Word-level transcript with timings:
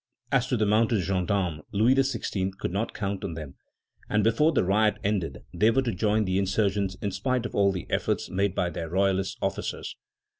As 0.31 0.47
to 0.47 0.57
the 0.57 0.65
mounted 0.65 1.01
gendarmes, 1.03 1.61
Louis 1.71 1.93
XVI. 1.93 2.53
could 2.57 2.71
not 2.71 2.95
count 2.95 3.23
on 3.23 3.35
them, 3.35 3.53
and 4.09 4.23
before 4.23 4.51
the 4.51 4.63
riot 4.63 4.95
ended 5.03 5.43
they 5.53 5.69
were 5.69 5.83
to 5.83 5.91
join 5.93 6.25
the 6.25 6.39
insurgents 6.39 6.95
in 7.03 7.11
spite 7.11 7.45
of 7.45 7.53
all 7.53 7.71
the 7.71 7.85
efforts 7.87 8.27
made 8.27 8.55
by 8.55 8.71
their 8.71 8.89
royalist 8.89 9.37
officers. 9.43 9.95